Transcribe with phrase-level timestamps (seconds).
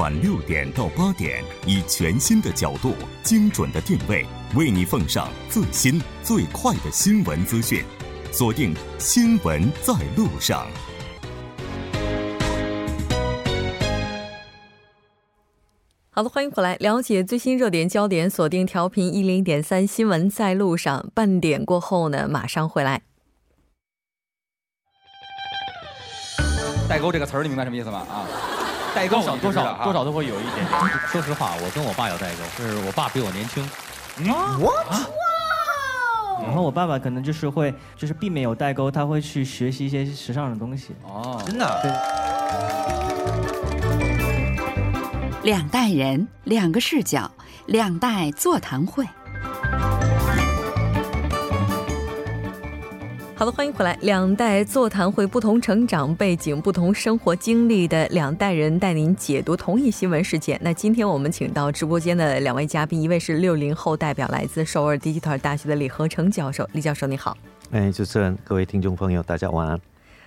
[0.00, 4.24] 每晚六点到八点，以全新的角度、精准的定位，
[4.56, 7.84] 为你奉上最新最快的新闻资讯。
[8.32, 10.66] 锁定《新闻在路上》。
[16.08, 18.30] 好的，欢迎回来，了解最新热点焦点。
[18.30, 21.10] 锁定调频一零点三，新闻在路上。
[21.12, 23.02] 半点过后呢，马上回来。
[26.88, 27.98] 代沟这个词儿，你明白什么意思吗？
[28.08, 28.26] 啊，
[28.94, 30.66] 代沟多少多少多少都会有一点。
[31.08, 33.68] 说实话，我跟我爸有代沟，就是我爸比我年轻。
[34.58, 34.72] 我
[36.42, 40.94] 然后我爸爸可能就是会，就是避免有代沟，他会去学习一些时尚的东西。
[41.04, 41.80] 哦，真的。
[41.82, 41.90] 对。
[45.42, 47.30] 两代人，两个视角，
[47.66, 49.06] 两代座谈会。
[53.40, 53.96] 好的，欢迎回来。
[54.02, 60.60] 两代座谈会，不同成长背景、不同生活经历的两代人带您解读同一新闻事件。
[60.62, 66.68] 那今天我们请到直播间的两位嘉宾，一位是六零后代表，来自首尔 Digital 大学的李和成教授。
[66.74, 67.34] 李教授，你好。
[67.70, 69.80] 哎，主持人，各位听众朋友，大家晚安。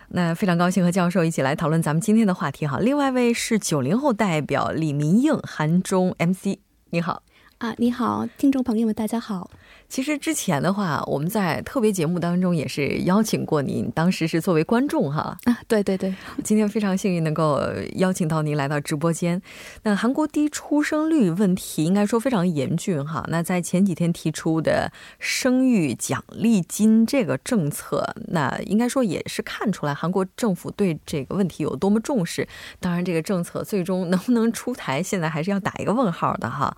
[0.08, 2.80] 那非常高兴和教授一起来讨论咱们今天的话题哈。
[2.80, 6.58] 另外一位是九零后代表李明映，韩中 MC，
[6.90, 7.22] 你好
[7.60, 9.52] 啊，你好，听众朋友们，大家好。
[9.94, 15.38] 其实之前的话，我们在特别节目当中也是邀请过您，当时是作为观众哈。
[15.44, 16.12] 啊，对对对。
[16.44, 17.62] 今天非常幸运能够
[17.98, 19.40] 邀请到您来到直播间。
[19.84, 23.24] 那韩国低出生率问题应该说非常严峻哈。
[23.28, 32.48] 那在前几天提出的生育奖励金这个政策，那应该说也是看出来韩国政府对这个问题有多么重视。
[32.80, 36.76] 当然，这个政策最终能不能出台，现在还是要打一个问号的哈。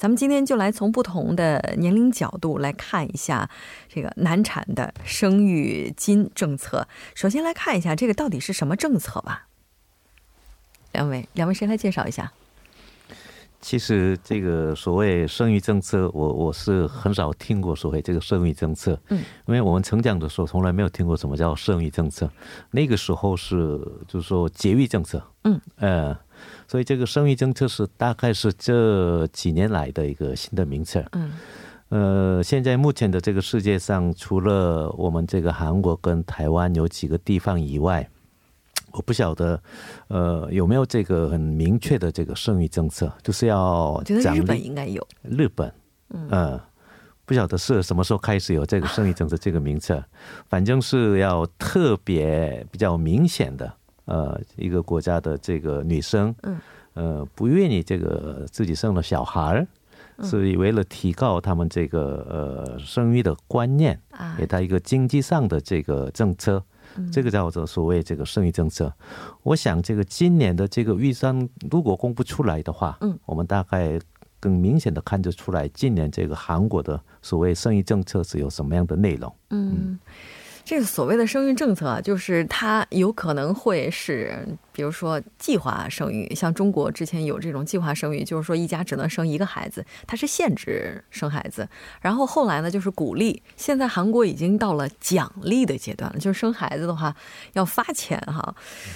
[0.00, 3.50] 咱们今天就来从不同的年龄角度来看一下
[3.86, 6.88] 这个难产的生育金政策。
[7.14, 9.46] 首先来看一下这个到底是什么政策吧。
[10.92, 12.32] 两位，两位谁来介绍一下？
[13.60, 18.98] 其实这个所谓生育政策，我我是很少听过所谓这个生育政策。
[19.10, 22.30] 嗯，因为我们成长的时候从来没有听过什么叫生育政策。
[22.70, 25.22] 那个时候是就是说节育政策。
[25.44, 26.16] 嗯，呃。
[26.68, 31.04] 所以这个生育政策是大概是这几年来的一个新的名词。
[31.12, 31.32] 嗯，
[31.88, 38.08] 呃，现在目前的这个世界上，除了我们这个韩国跟台湾有几个地方以外，
[38.92, 39.60] 我不晓得，
[40.08, 45.06] 呃，有没有这个很明确的这个生育政策，就是要日本应该有。
[45.22, 45.72] 日本，
[46.08, 46.58] 嗯，
[47.24, 50.02] 不晓得是什么时候开始有这个生育政策这个名词，
[50.48, 53.72] 反正是要特别比较明显的。
[54.10, 56.60] 呃，一个国家的这个女生，嗯，
[56.94, 59.66] 呃，不愿意这个自己生了小孩儿，
[60.22, 63.96] 所以为了提高他们这个呃生育的观念，
[64.36, 66.60] 给他一个经济上的这个政策，
[67.12, 68.92] 这个叫做所谓这个生育政策。
[69.44, 73.96] 我想这个今年的这个预算如果公布出来的话，嗯，我们大概
[74.40, 79.96] 更明显的看得出来，今年这个韩国的所谓生育政策是有什么样的内容，嗯。
[80.70, 84.38] 这个所谓的生育政策，就是它有可能会是，
[84.80, 91.68] 比如说计划生育，像中国之前有这种计划生育，就是说一家只能生一个孩子，它是限制生孩子。
[92.00, 93.42] 然后后来呢，就是鼓励。
[93.58, 97.14] 现在韩国已经到了奖励的阶段了，就是生孩子的话
[97.52, 98.54] 要发钱哈。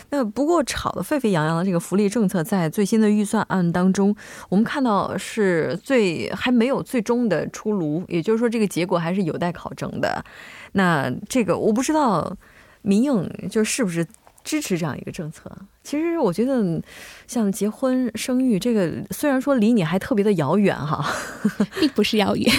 [0.09, 4.17] 那不过吵得沸沸扬扬的这个福利政策，在最新的预算案当中，
[4.49, 10.25] 我们看到是最还没有最终的出炉，也就是说这个结果还是有待考证的。
[10.73, 12.35] 那这个我不知道，
[12.81, 14.07] 民影就是不是
[14.43, 15.51] 支持这样一个政策？
[15.85, 16.83] 其实我觉得，
[17.29, 21.05] 像结婚生育这个，虽然说离你还特别的遥远哈，
[21.79, 22.53] 并不是遥远，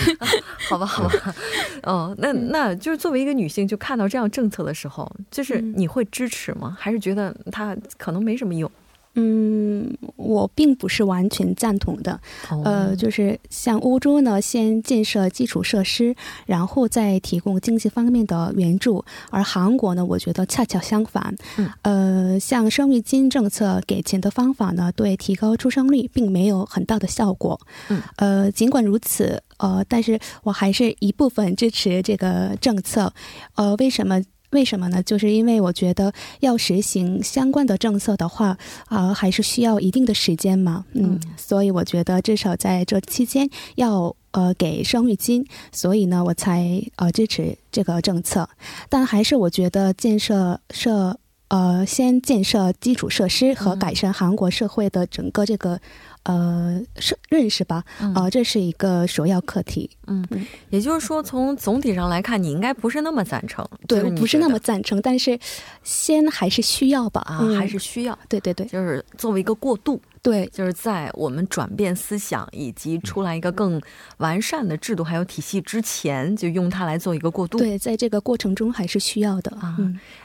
[0.68, 1.34] 好吧，好吧，
[1.82, 6.76] 哦，那那就是作为一个女性，就看到这样政策的时候，就是你会支持吗？
[6.78, 8.70] 还是觉得它可能没什么用？
[9.18, 12.20] 嗯，我并不是完全赞同的。
[12.64, 16.14] 呃，就是像欧洲呢，先建设基础设施，
[16.44, 21.34] 然后再提供经济方面的援助；而韩国呢，我觉得恰恰相反。
[21.82, 27.58] 呃，像生育金政策给钱的方法呢，对提高出生率并没有很大的效果。
[27.88, 28.02] 嗯。
[28.16, 33.12] 呃，尽管如此，呃，但是我还是一部分支持这个政策。
[33.54, 34.20] 呃，为什么？
[34.56, 35.02] 为什么呢？
[35.02, 36.10] 就是因为我觉得
[36.40, 38.56] 要实行相关的政策的话，
[38.86, 40.82] 啊，还是需要一定的时间嘛。
[40.94, 48.48] 嗯，所以我觉得至少在这期间要呃给生育金，所以呢，我才呃支持这个政策。
[48.88, 55.80] 但还是我觉得建设设呃，先建设基础设施和改善韩国社会的整个这个。
[56.28, 57.84] 呃，是认识吧？
[58.12, 59.88] 啊，这是一个首要课题。
[60.08, 60.26] 嗯，
[60.70, 63.64] 也就是说，从总体上来看，你应该不是那么赞成。
[63.86, 65.38] 对，不是那么赞成，但是
[65.84, 67.20] 先还是需要吧？
[67.26, 68.18] 啊，还是需要。
[68.28, 70.02] 对对对，就是作为一个过渡。
[70.26, 73.80] 对，就是在我们转变思想以及出来一个更
[74.16, 77.58] 完善的制度还有体系之前，就用它来做一个过渡。
[77.58, 79.76] 对，在这个过程中还是需要的啊。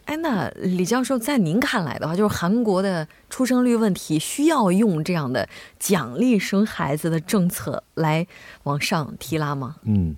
[0.06, 8.26] 哎，那李教授，在您看来的话，就是韩国的出生率问题需要用这样的奖励生孩子的政策来
[8.64, 9.76] 往上提拉吗？
[9.84, 10.16] 嗯，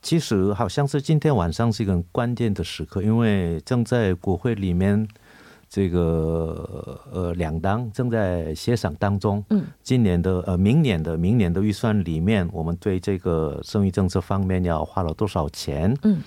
[0.00, 5.08] 其实好像是今天晚上是一个很关键的时刻，因为正在国会里面。
[5.70, 9.42] 这个呃，两党正在协商当中。
[9.50, 15.96] 嗯，今年的呃，明年的明年的预算里面，我们对这个生育政策方面要花了多少钱？
[16.02, 16.20] 嗯。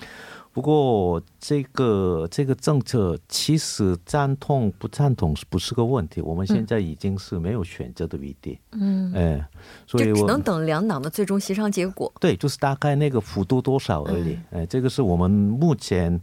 [0.54, 6.20] 不过，这个这个政策其实赞同不赞同是不是个问题？
[6.20, 8.56] 我们现在已经是没有选择的余地。
[8.70, 9.48] 嗯，哎，
[9.84, 12.10] 所以只能等两党的最终协商结果。
[12.20, 14.38] 对，就是大概那个幅度多少而已。
[14.52, 16.20] 哎，这个是我们目前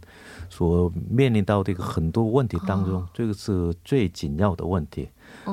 [0.48, 5.10] 所面临到的一个很多问题当中，这个是最紧要的问题。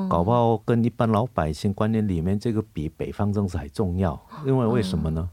[0.10, 5.30] 搞不好跟一般老百姓观念里面这个比北方政治还重要，因为为什么呢？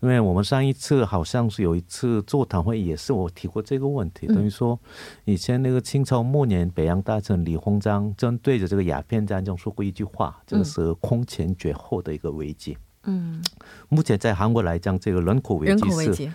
[0.00, 4.78] 因为我们上一次好像是有一次座谈会，也是我提过这个问题，等于说
[5.24, 12.76] 以前那个清朝末年北洋大臣李鸿章针对着这个鸦片战争说过一句话，这个是空前绝后的一个危机。
[13.04, 13.42] 嗯，
[13.88, 16.30] 目前在韩国来讲，这个人口危机是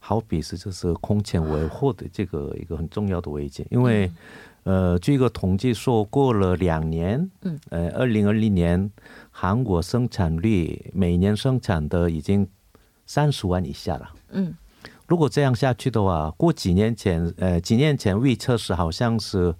[0.00, 4.10] 好比是就是空前维护的这个一个很重要的危机，因为。
[4.64, 8.90] 呃，据一个统计说，过了两年，嗯，呃，二零二零年，
[9.30, 12.46] 韩国生产率每年生产的已经
[13.06, 14.54] 三十万以下了，嗯，
[15.08, 19.54] 如果这样下去的话，过几年前，呃，几年前预测是好像是，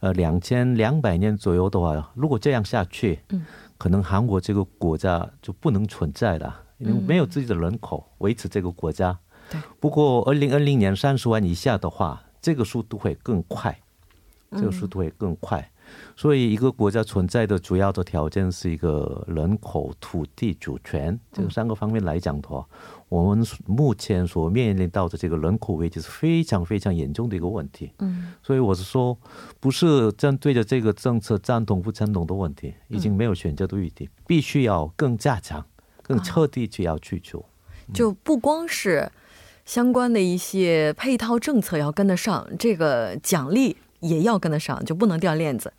[0.00, 3.44] 呃，两千两百年左右的话，如果这样下去，嗯，
[3.76, 9.16] 可能韩国这个国家就不能存在了，因为没有自己的人口维持这个国家。
[9.50, 9.60] 对。
[9.80, 13.78] 不过二零二零年三十万以下的话，这个速度会更快。
[14.50, 15.70] 这个速度会更快，
[16.16, 22.66] 所以一个国家存在的主要的条件是一个人口、土地、主权这三个方面来讲的话，
[23.10, 27.92] 我们目前所面临到的这个人口危机是非常非常严重的一个问题。
[27.98, 29.18] 嗯，所以我是说，
[29.60, 35.62] 不是针对着这个政策赞同不赞同的问题，已经没有选择的余地，必须要更加强、
[36.00, 37.44] 更彻底去要去做。
[37.92, 39.12] 就不光是
[39.68, 43.76] 相关的一些配套政策要跟得上，这个奖励。
[44.00, 45.72] 也要跟得上，就不能掉链子。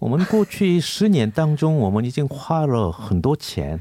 [0.00, 3.78] 我们过去十年当中，我们已经花了很多钱。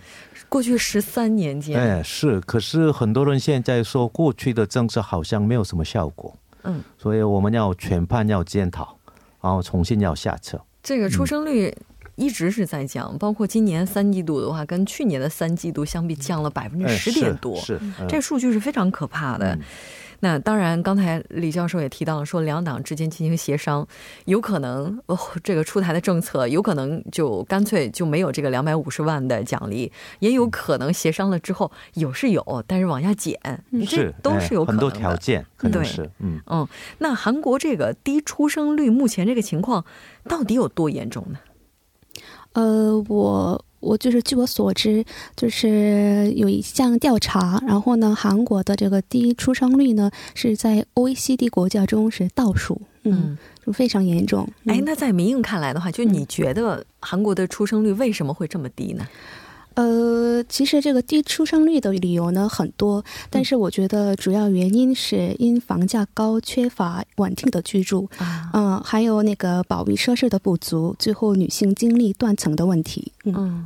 [0.48, 2.40] 过去十三年间，哎，是。
[2.42, 6.32] 可是很多人现在说，过去的政策好像没有什么效果。
[6.66, 8.96] 嗯，所以我们要全盘要检讨，
[9.42, 10.64] 然后重新要下策。
[10.84, 11.76] 这个出生率
[12.20, 17.56] 一直是在降，包括今年三季度的话，跟去年的三季度相比，降了百分之十点多。
[17.56, 17.80] 是，
[18.10, 19.58] 这数据是非常可怕的。
[20.22, 23.88] 那当然，刚才李教授也提到了，说两党之间进行协商，
[24.26, 29.90] 有可能哦，这个出台的政策有可能就干脆就没有这个两百五十万的奖励，
[30.20, 33.40] 也有可能协商了之后有是有，但是往下减，
[33.88, 34.90] 这都是有可能的。
[34.90, 36.68] 很多条件，对，是，嗯嗯。
[36.98, 39.86] 那韩国这个低出生率目前这个情况
[40.26, 41.40] 到底有多严重呢？
[42.54, 43.66] 呃，我。
[43.82, 45.06] 我就是据我所知，
[45.38, 54.46] 就是有一项调查，然后呢，韩国的这个低出生率呢是在 OECD 国家中是倒数，嗯，就非常严重。
[54.66, 59.08] 哎，那在民营看来的话，就你觉得韩国的出生率为什么会这么低呢？
[59.80, 68.10] 呃，其实这个低出生率的理由呢很多，但是我觉得主要原因是因房价高、缺乏稳定的居住，
[68.52, 73.14] 嗯，还有那个保育设施的不足，最后女性精力断层的问题。
[73.24, 73.66] 嗯，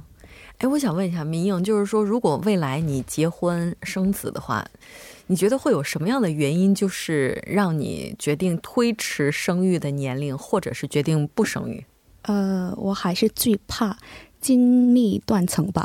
[0.60, 4.64] 哎，我想问一下明颖，就是说，如果未来你结婚生子的话，
[5.26, 11.84] 你觉得会有什么样的原因，就是让你决定推迟生育的年龄，或者是决定不生育？
[12.24, 13.98] 呃，我还是最怕。
[14.44, 15.84] 精力断层吧，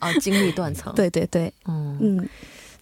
[0.00, 1.96] 啊，精力断层， 对对对，嗯。
[2.00, 2.28] 嗯，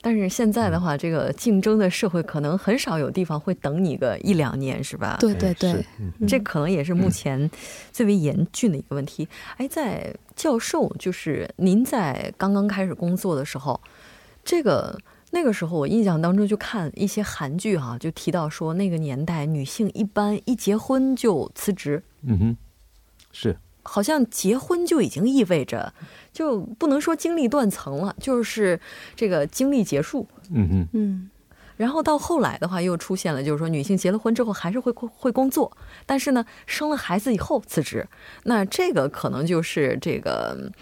[0.01, 5.19] 但是现在的话，这个竞争的社会可能很少有地方会等你个一两年，是吧？
[5.21, 5.85] 对对对，
[6.27, 7.51] 这可能也是目前
[7.93, 9.29] 最为严峻的一个问题。
[9.59, 13.79] 哎，在教授，就是您在刚刚开始工作的时候，
[14.45, 14.99] 这个
[15.33, 22.57] 那个时候，我印象当中就看一些韩剧哈，就提到说那个年代女性一般一结婚就辞职，嗯哼，
[23.33, 23.59] 是。
[23.89, 25.93] 好像结婚就已经意味着，
[26.33, 28.79] 就不能说经历断层了，就是
[29.17, 30.29] 这个经历结束。
[30.51, 31.31] 嗯嗯嗯。
[31.79, 35.71] 然后到后来的话，又出现了，就是说女性结了婚之后还是会会工作，
[36.05, 38.07] 但是呢，生了孩子以后辞职，
[38.43, 40.73] 那这个可能就是这个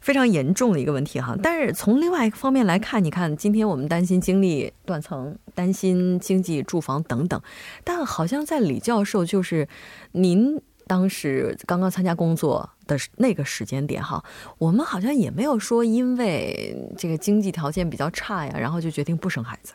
[0.00, 1.36] 非常严重的一个问题哈。
[1.42, 7.42] 但是从另外一个方面来看，你看今天我们担心经历断层，担心经济、住房等等，
[7.82, 9.66] 但好像在李教授就是
[10.12, 14.24] 您当时刚刚参加工作的那个时间点哈，
[14.58, 19.74] 我们好像也没有说因为这个经济条件比较差呀，然后就决定不生孩子。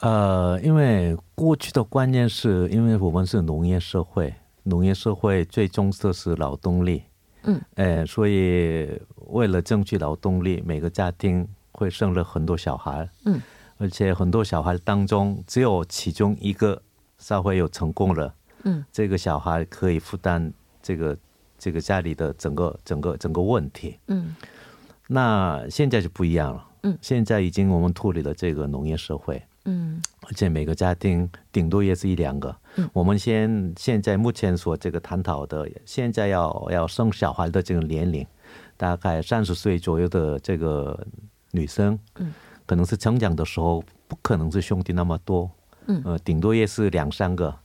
[0.00, 4.32] 呃，因为过去的观念是因为我们是农业社会，
[4.62, 7.02] 农业社会最重视的是劳动力，
[7.42, 8.88] 嗯，哎，所以
[9.26, 13.40] 为了争取劳动力，每个家庭会生了很多小孩，嗯，
[13.78, 16.80] 而且很多小孩当中只有其中一个
[17.18, 18.34] 稍微有成功了，
[18.66, 21.16] 嗯，这个小孩可以负担这个
[21.56, 24.34] 这个家里的整个整个整个问题，嗯，
[25.06, 26.66] 那现在就不一样了。
[26.82, 32.54] 嗯，现在已经我们脱离了这个农业社会，嗯，而且每个家庭顶多也是一两个。
[32.76, 38.26] 嗯，我们先现在目前所这个探讨的，现在要要生小孩的这个年龄，
[38.76, 41.06] 大概三十岁左右的这个
[41.52, 42.32] 女生，嗯，
[42.66, 45.50] 可能是成长的时候不可能是兄弟那么多，
[45.86, 47.56] 嗯，呃，顶多也是两三个，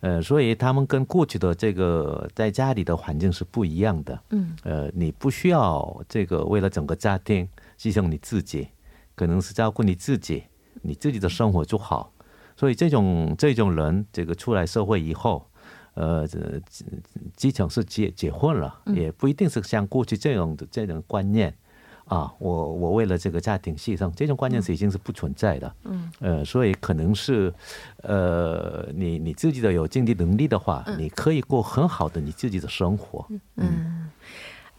[0.00, 7.48] 呃，所以他们跟过去的这个在家里的环境是不一样的，嗯，呃，你不需要这个为了整个家庭。
[7.78, 8.68] 牺牲你自己，
[9.14, 10.44] 可能是照顾你自己，
[10.80, 12.10] 你自己的生活就好。
[12.56, 15.46] 所以这种这种人，这个出来社会以后，
[15.92, 16.26] 呃，
[17.36, 21.54] 基层是结结婚了，也不一定是像过去这种的这种观念
[22.06, 22.32] 啊。
[22.38, 25.74] 我我为了这个家庭牺牲，这种观念是已经是不存在的。
[25.84, 27.52] 嗯，呃，所以可能是，
[28.02, 33.26] 呃，你你自己的有经济能力的话，你可以过很好的你自己的生活。
[33.56, 34.10] 嗯。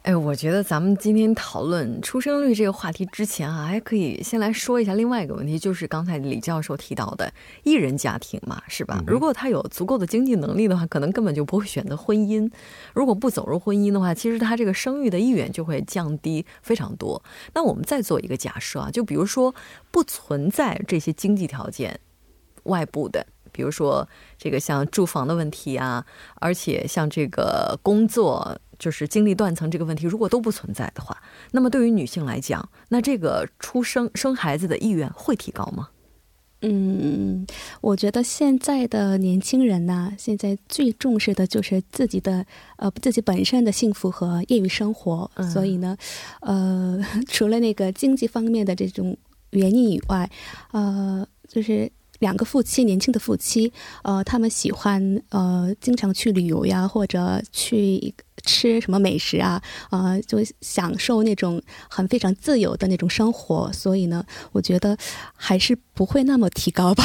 [0.08, 7.30] 哎，我觉得咱们今天讨论出生率这个话题之前啊，还可以先来说一下另外一个问题，就是刚才李教授提到的
[7.64, 9.04] 一人家庭嘛，是吧？
[9.06, 12.50] 如果他有足够的经济能力的话，可能根本就不会选择婚姻。
[12.94, 17.22] 如果不走入婚姻的话，其实他这个生育的意愿就会降低非常多。
[17.54, 19.54] 那我们再做一个假设啊，就比如说
[19.92, 22.00] 不存在这些经济条件
[22.64, 23.28] 外部的。
[23.54, 31.18] 比如说，这个像住房的问题啊，而且像这个工作，就是经历断层这个问题，如果都不存在的话，
[31.52, 35.90] 那么对于女性来讲，那这个出生生孩子的意愿会提高吗？
[36.62, 37.46] 嗯，
[37.82, 42.46] 我觉得现在的年轻人呢，现在最重视的就是自己的
[42.78, 45.96] 呃自己本身的幸福和业余生活，所以呢，
[46.42, 49.16] 呃， 除了那个经济方面的这种
[49.52, 50.30] 原因以外，
[50.72, 51.92] 呃，就是。
[52.20, 53.72] 两个夫妻，年轻的夫妻，
[54.04, 63.72] 呃，他们喜欢呃，经常去旅游呀，或者去吃什么美食啊，呃，就享受那种很非常自由的那种生活。
[63.74, 64.98] 所以呢，我觉得
[65.36, 67.04] 还是不会那么提高吧。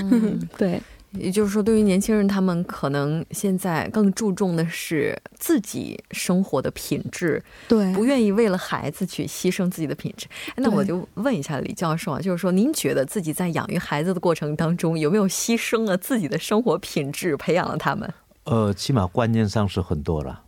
[0.56, 0.80] 对。
[1.18, 10.26] 也就是说，对于年轻人，他们可能现在更注重的是自己生活的品质，对，不愿意为了孩子去牺牲自己的品质。
[10.56, 18.12] 那我就问一下李教授啊，就是说，您觉得自己在养育孩子的过程当中，有没有牺牲了自己的生活品质，培养了他们？
[18.44, 20.42] 呃，起码观念上是很多了。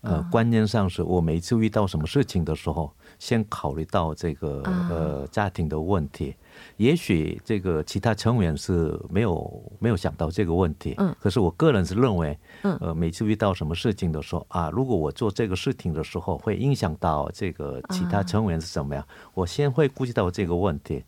[0.00, 6.36] 呃，观念上是我每次遇到什么事情的时候，先考虑到这个呃家庭的问题。
[6.76, 21.04] 也许这个其他成员是没有没有想到这个问题，嗯，可是我个人是认为，嗯，呃，每次遇到什么事情的时候啊，如果我做这个事情的时候会影响到这个其他成员是怎么样，我先会顾及到这个问题。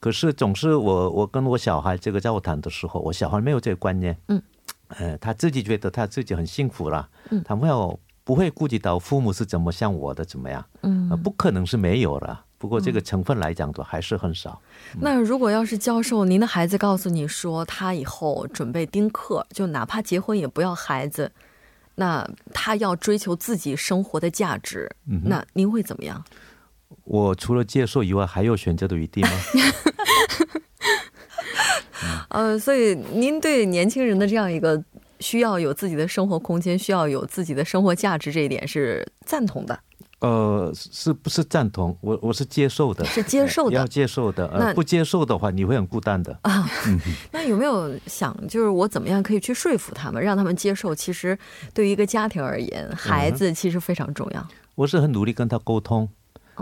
[0.00, 4.40] 可是总是我我跟我小孩这个交谈的时候，我小孩没有这个观念，嗯，
[4.88, 12.44] 呃，他自己觉得他自己很幸福了，嗯，他没有不会顾及到父母是怎么像我的怎么样，嗯，不可能是没有了。
[12.58, 14.60] 不过这个成分来讲的还是很少。
[15.00, 21.32] 那如果要是教授，您的孩子告诉你说他以后准备丁克，就哪怕结婚也不要孩子，
[21.94, 24.94] 那他要追求自己生活的价值，
[25.24, 26.22] 那您会怎么样？
[27.04, 29.30] 我除了接受以外，还有选择的余地吗？
[32.28, 34.84] 呃，所以您对年轻人的这样一个
[35.20, 39.78] 需要有自己的生活空间，需要有自己的生活价值这一点是赞同的。
[40.20, 41.96] 呃，是不是赞同？
[42.00, 44.48] 我我是接受的，是接受的，要接受的。
[44.48, 46.68] 呃，不接受的话，你会很孤单的啊。
[47.30, 50.92] 那有没有想，就是我怎么样可以去说服他们，让他们接受？
[50.92, 51.38] 其实
[51.72, 54.44] 对于一个家庭而言，孩子其实非常重要。
[54.74, 56.08] 我是很努力跟他沟通。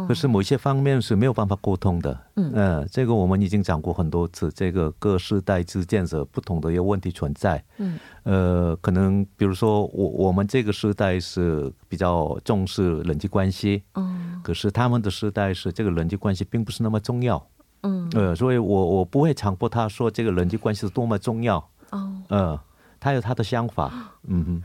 [0.07, 17.47] 可是某些方面是没有办法沟通的，嗯，这个我们已经讲过很多次，这个各世代之间的不同的一个问题存在，嗯，呃，可能比如说我我们这个时代是比较重视人际关系，嗯，可是他们的时代是这个人际关系并不是那么重要，
[17.83, 21.59] 嗯，呃，所以我我不会强迫他说这个人际关系是多么重要。
[21.91, 22.59] 哦，嗯，
[22.99, 24.13] 他有他的想法。
[24.29, 24.63] 嗯哼，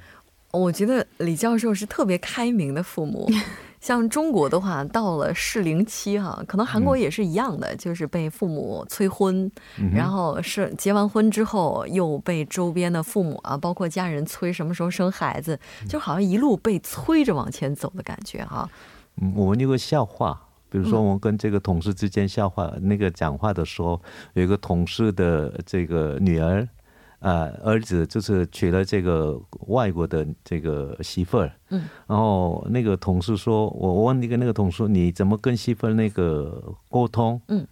[0.51, 3.29] 我觉得李教授是特别开明的父母。
[3.81, 9.51] 像中国的话，到了适龄期哈，可能韩国也是一样的，就是被父母催婚，
[9.91, 18.69] 然后是结完婚之后又被周边的父母啊，包括家人催什么时候生孩子，就好像一路被催着往前走的感觉哈。
[19.19, 20.39] 嗯，我们有个笑话，
[20.69, 23.99] 比如说我们跟这个同事之间笑话，那个讲话的时候，
[24.33, 26.69] 有一个同事的这个女儿。
[27.21, 37.39] 啊，儿子就是娶了这个外国的这个媳妇儿，嗯，然后那个同事说，我我问一个那个同事，你怎么跟媳妇儿那个沟通？
[37.49, 37.65] 嗯，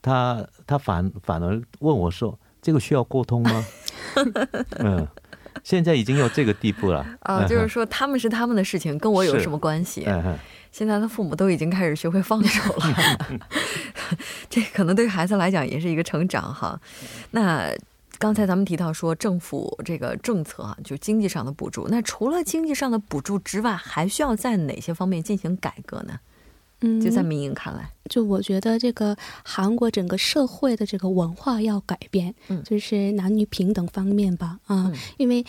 [0.00, 3.64] 他他反反而问我说，这个需要沟通吗？
[4.78, 5.08] 嗯，
[5.64, 10.06] 现在已经有这个地步了啊，就是说他们是他们的事情，跟我有什么关系？
[10.70, 13.38] 现在的父母都已经开始学会放手了
[14.48, 16.80] 这可能对孩子来讲也是一个成长哈。
[17.32, 17.74] 那。
[18.18, 21.88] 刚才咱们提到说政府这个政策啊，就经济上的补助。
[21.88, 26.20] 那除了经济上的补助之外，还需要在哪些方面进行改革呢？
[26.82, 35.44] 嗯，就在民营看来，就我觉得这个韩国整个社会的这个文化要改变，嗯，就是男女平等方面吧，啊，因为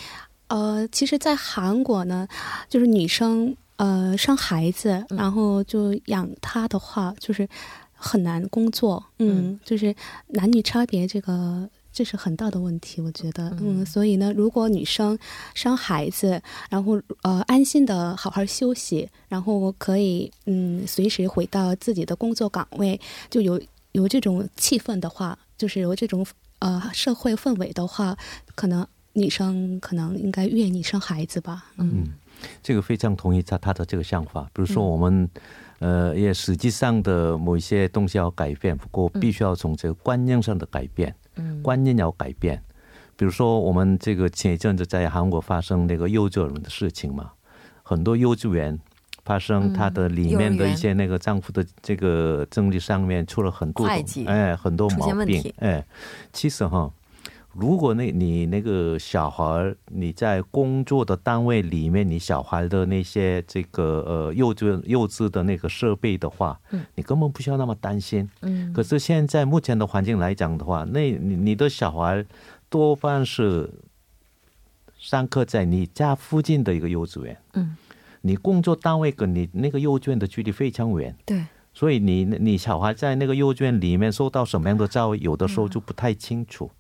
[0.47, 2.27] 呃，其实，在韩国呢，
[2.69, 7.47] 就是女生呃生孩子，然后就养他的话，就是
[7.93, 9.95] 很难工作，嗯，就是
[10.27, 11.69] 男女差别这个。
[11.93, 15.17] 这是很大的问题，我觉得，嗯，所以呢，如果女生
[15.53, 26.25] 生孩子，然后呃安心的好好休息，然后可以嗯随时回到自己的工作岗位，就有有这种气氛的话，就是有这种
[26.57, 28.17] 呃社会氛围的话，
[28.55, 31.65] 可能女生可能应该愿意生孩子吧。
[31.77, 32.07] 嗯，
[32.63, 34.49] 这个非常同意他他的这个想法。
[34.51, 35.29] 比如说我们
[35.77, 41.13] 呃也实际上的某一些东西要改变，不过必须要从这个观念上的改变。
[41.61, 42.61] 观念要改变，
[43.15, 47.31] 比如说我们这个前一阵子在韩国发生那个幼稚园的事情嘛，
[47.83, 48.79] 很多幼稚园
[49.23, 53.85] 发生它的里面的一些那个丈夫的这个政治上面出了很多
[54.27, 55.85] 哎很多毛病哎，
[56.31, 56.91] 其实哈。
[57.53, 68.73] 如果那你那个小孩你在工作的单位里面，你小孩的那些这个呃幼稚幼稚的那个设备的话，嗯，你根本不需要那么担心，嗯。
[68.73, 72.25] 可是现在目前的环境来讲的话，那你你的小孩
[72.69, 73.69] 多半是
[74.97, 77.77] 上课在你家附近的一个幼稚园，嗯，
[78.21, 86.71] 你工作单位跟你那个幼稚园的距离非常远，对，所以你你小孩在那个幼稚园里面受到什么样的教育，有的时候就不太清楚。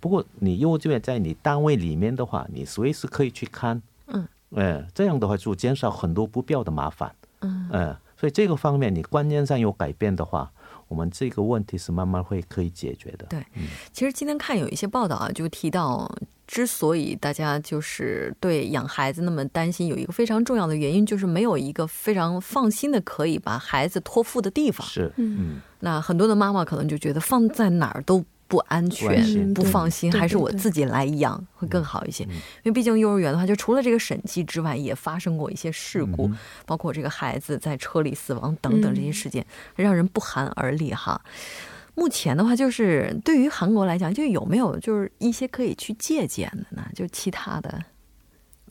[0.00, 10.50] 不过你幼稚园在你单位里面的话，你随时可以去看，嗯，哎，这样的话就减少很多不必要的麻烦，嗯，呃，所以这个方面你观念上有改变的话，
[10.88, 13.26] 我们这个问题是慢慢会可以解决的。
[13.30, 13.44] 对，
[13.92, 16.12] 其实今天看有一些报道啊，就提到，
[16.46, 24.86] 之所以大家就是对养孩子那么担心，有一个非常重要的原因，就是没有一个非常放心的可以把孩子托付的地方。
[24.86, 28.24] 是，嗯，那很多的妈妈可能就觉得放在哪儿都。
[28.52, 32.22] 不安全，不放心，还是我自己来养会更好一些。
[32.24, 32.30] 因
[32.64, 36.30] 为毕竟幼儿园的话，就除了这个审计之外，也发生过一些事故，
[36.66, 41.18] 包括这个孩子在车里死亡等等这些事件，让人不寒而栗哈。
[41.94, 46.86] 目前的话，就是对于韩国来讲，就有没有就是一些可以去借鉴的呢？
[46.94, 47.82] 就其他的，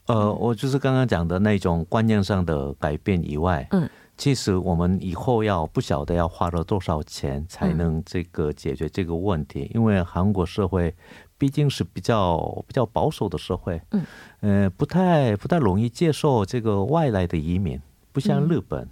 [0.05, 3.89] 呃，我就是刚刚讲的那种观念上的改变以外，嗯。
[4.21, 10.93] 其实我们以后要不晓得要花了多少钱才能这个解决这个问题，因为韩国社会
[11.39, 14.05] 毕竟是比较比较保守的社会，嗯，
[14.41, 17.81] 呃，不太不太容易接受这个外来的移民，
[18.11, 18.87] 不像日本，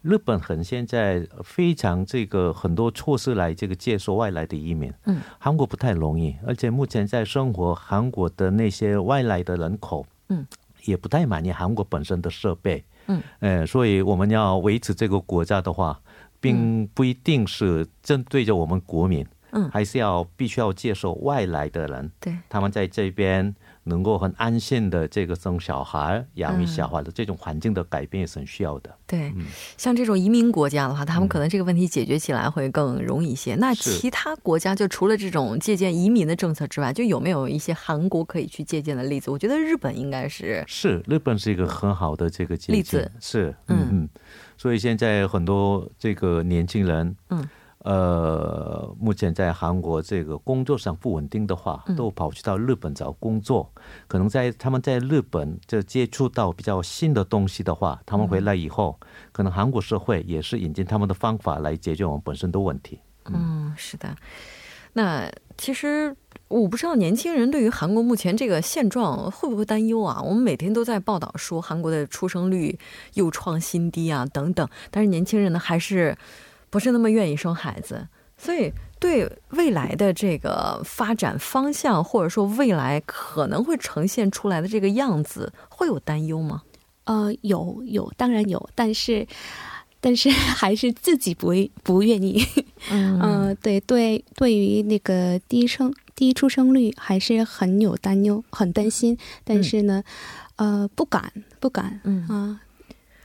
[0.00, 10.46] 日本很现在非常这个很多措施来这个接受外来的移民，嗯，韩国不太容易，而且目前在生活韩国的那些外来的人口，嗯，
[10.84, 12.84] 也不太满意韩国本身的设备。
[13.08, 16.00] 嗯，呃，所以我们要维持这个国家的话，
[16.40, 23.54] 并不一定是针对着我们国民，嗯，还是要必须要接受外来的人，对，他们在这边。
[23.88, 28.94] 能够很安心的这个生小孩、养育小孩的这种环境的改变也是很需要的。
[29.06, 29.32] 对，
[29.76, 33.54] 像这种移民国家的话，他们可能这个问题解决起来会更容易一些。
[33.56, 39.30] 那其他国家就除了这种借鉴移民的政策之外，就有没有一些韩国可以去借鉴的例子？
[39.30, 44.08] 我觉得日本应该是是日本是一个很好的这个例子，是嗯嗯，
[44.56, 47.48] 所以现在很多这个年轻人嗯。
[47.88, 53.72] 呃，目前在韩国这个工作上不稳定的话，都跑去到日本找工作。
[54.06, 59.00] 可能在他们在日本就接触到比较新的东西的话，他们回来以后，
[59.32, 63.00] 可能韩国社会也是引进他们的方法来解决我们本身的问题。
[63.24, 64.14] 嗯，是的。
[64.92, 66.14] 那其实
[66.48, 70.20] 我不知道年轻人对于韩国目前这个现状会不会担忧啊？
[70.22, 72.78] 我们每天都在报道说韩国的出生率
[73.14, 76.16] 又创新低啊等等，但是年轻人呢还是
[76.70, 86.62] 不是那么愿意生孩子，所以对未来的这个发展方向或者说未来可能会呈现出来的这个样子，会有担忧吗？
[87.04, 89.26] 呃，有有，当然有，但是。
[90.00, 91.52] 但是还是自己不
[91.82, 92.40] 不愿意，
[92.88, 99.18] 嗯， 对对，对于那个低生低出生率还是很有担忧，很担心。
[99.42, 100.04] 但是呢，
[100.54, 102.60] 呃，不敢不敢，嗯啊，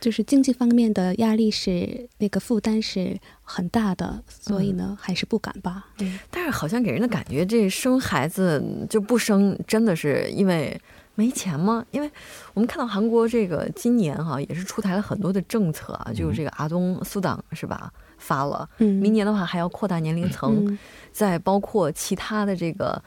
[0.04, 5.86] 就是经济方面的压力是那个负担是很大的，所以呢，还是不敢吧。
[6.00, 10.78] 嗯，但是好像给人的感觉，这生孩子就不生，真的是因为。
[11.16, 11.86] 没钱吗？
[11.92, 12.10] 因为
[12.54, 17.88] 我们看到韩国这个今年哈也是出台了很多的政策啊，就是这个阿东苏党是吧
[18.18, 20.76] 发了，明年的话还要扩大年龄层，
[21.12, 23.00] 再包括其他的这个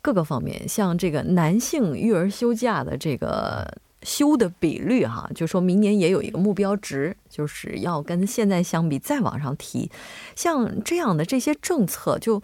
[0.00, 9.90] 各个方面，像这个男性育儿休假的这个休的比率哈，就说明年也有一个目标值，就是要跟现在相比再往上提，
[10.36, 12.42] 像这样的这些政策就。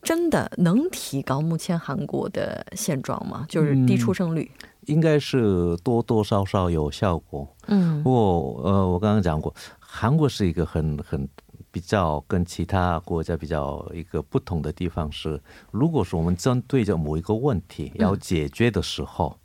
[0.00, 3.44] 真的能提高目前韩国的现状吗？
[3.48, 4.48] 就是低出生率，
[4.86, 7.46] 应该是多多少少有效果。
[7.66, 11.28] 嗯，不过呃，我刚刚讲过，韩国是一个很很
[11.72, 15.38] 比较跟其他国家比较一个不同的地方是，
[15.72, 19.36] 如果说我们针对着某一个问题要解决的时候，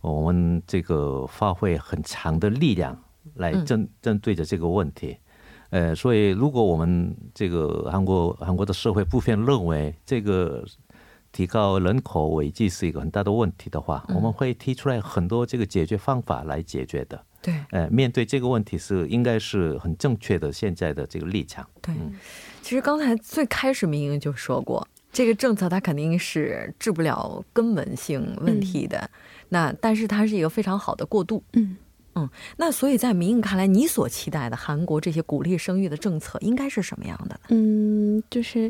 [0.00, 2.98] 我们这个发挥很强的力量
[3.34, 5.16] 来针针对着这个问题。
[5.70, 10.64] 呃，所以如果我们这个韩国韩国的社会普遍认为这个
[11.30, 17.24] 提高人口危机是一个很大的问题的话，我们会提出来很多这个解决方法来解决的。
[17.40, 21.64] 对，呃，面对这个问题是应该是很正确的现在的这个立场。
[21.80, 21.94] 对，
[22.62, 29.08] 其实刚才最开始明英就说过，这个政策它肯定是治不了根本性问题的，
[29.50, 31.42] 那但是它是一个非常好的过渡。
[31.52, 31.76] 嗯。
[32.16, 37.38] 嗯，那所以在明颖看来，你所期待的韩国这些鼓励生育的政策应该是什么样的？
[37.50, 38.68] 嗯，就是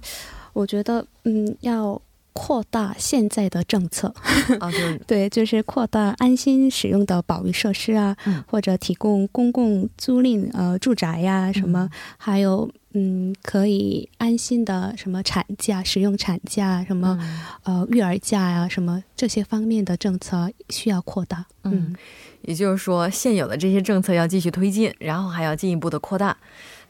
[0.52, 2.00] 我觉得，嗯，要
[2.34, 4.14] 扩大现在的政策
[4.60, 8.14] 啊，就 是对，就是扩大安心使用的保育设施啊，
[8.46, 11.88] 或者提供公共租赁呃住宅呀什么，
[12.18, 17.18] 还有嗯，可以安心的什么产假、使用产假什么
[17.64, 21.94] 呃育儿假呀什么这些方面的政策需要扩大，嗯。
[22.42, 26.34] 也就是说，现有的这些政策要继续推进，然后还要进一步的扩大。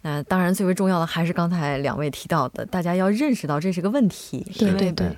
[0.02, 5.08] 那当然，最为重要的还是刚才两位提到的，大家要认识到这是个问题，对对对，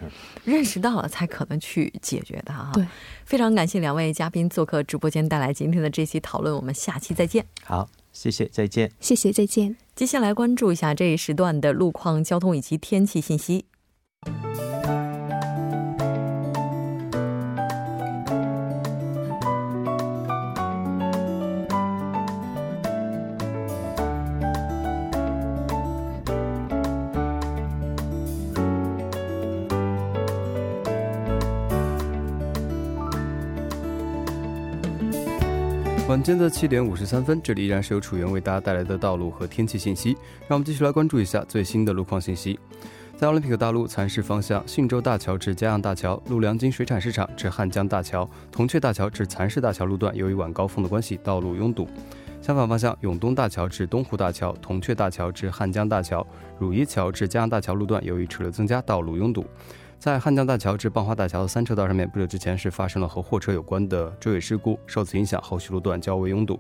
[0.45, 2.71] 认识到了才可能去解决它。
[2.73, 2.85] 对，
[3.27, 6.57] 非常感谢两位嘉宾做客直播间，带来今天的这期讨论。
[6.57, 7.45] 我们下期再见。
[7.63, 8.93] 好，谢谢，再见。
[9.01, 9.77] 谢谢，再见。
[9.97, 13.65] 接下来关注一下这一时段的路况、交通以及天气信息。
[36.13, 40.11] 晚间的七点五十三分，这里依然是由楚源为大家带来的道路和天气信息。
[40.47, 42.61] 让我们继续来关注一下最新的路况信息。
[43.17, 51.89] 在奥林匹克大路蚕市方向，信州大桥至嘉阳大桥、陆良金水产市场至汉江大桥、铜雀大桥至蚕市大桥路段，由于晚高峰的关系，道路拥堵。
[52.43, 56.27] 相反方向，永东大桥至东湖大桥、铜雀大桥至汉江大桥、
[56.59, 59.47] 汝矣桥至嘉阳大桥路段，由于车流增加，道路拥堵。
[60.03, 66.59] 在汉江大桥至棒花大桥的三车道上面，不久之前是发生了和货车有关的追尾事故，受此影响，后续路段较为拥堵。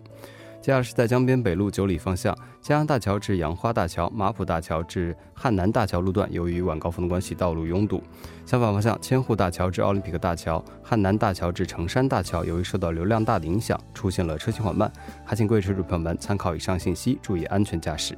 [0.60, 8.00] 接下来是在江边北路九里方向，江阳大桥至杨花大桥、马浦大桥至汉南大桥路段，由于晚高峰的关系，道路拥堵。
[8.46, 14.88] 相反方向，千户大桥至奥林匹克大桥、汉南大桥至成山大桥，由于受到流量大的影响，出现了车行缓慢。
[15.24, 18.16] 还请各位车主朋友们参考以上信息，注意安全驾驶。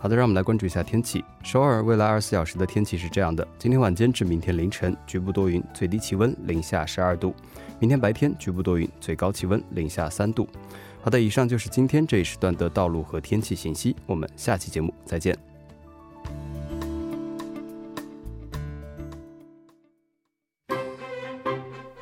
[0.00, 1.24] 好的，让我们来关注一下天气。
[1.42, 7.32] 首尔未来二十四小时的天气是这样的：今天晚间至明天凌晨，局部多云，最低气温零下十二度；
[7.80, 10.48] 明天白天，局部多云，最高气温零下三度。
[11.02, 13.96] 好的，以上就是今天这一时段的道路和天气信息。
[14.06, 15.36] 我们下期节目再见。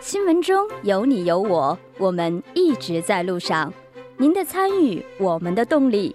[0.00, 3.72] 新闻中有你有我，我们一直在路上。
[4.18, 6.14] 您的参与，我们的动力。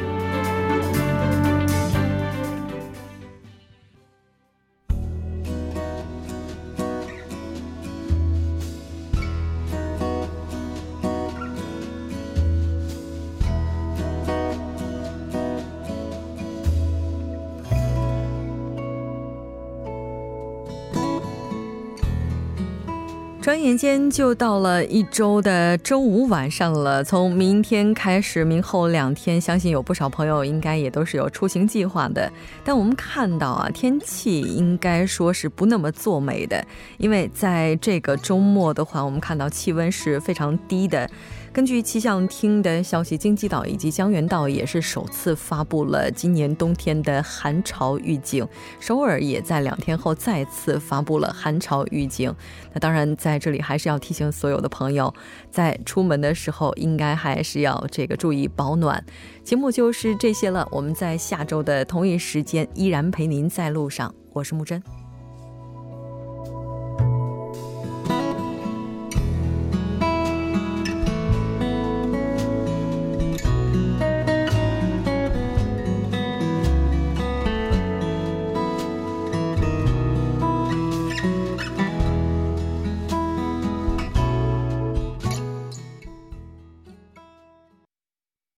[23.61, 27.03] 眼间就到了一周的周五晚上了。
[27.03, 32.31] 从明天开始，明后两天，相信有不少朋友应该也都是有出行计划的。
[32.63, 36.65] 但我们看到啊，天气应该说是不那么作美的，
[36.97, 41.07] 因为在这个周末的话，我们看到气温是非常低的。
[41.53, 48.47] 根据气象厅的消息，京畿岛以及江原道也是首次发布了今年冬天的寒潮预警。
[48.79, 52.33] 首尔也在两天后再次发布了寒潮预警。
[52.71, 55.13] 那当然，在这里还是要提醒所有的朋友，
[55.49, 59.03] 在出门的时候应该还是要这个注意保暖。
[59.43, 64.15] 节目就是这些了，我们在下周的同一时间依然陪您在路上。
[64.31, 65.00] 我是木真。